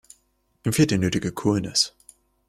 Ihm 0.65 0.73
fehlt 0.73 0.89
die 0.89 0.97
nötige 0.97 1.31
Coolness. 1.31 1.93